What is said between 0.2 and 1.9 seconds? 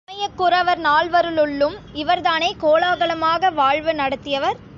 குரவர் நால்வருள்ளும்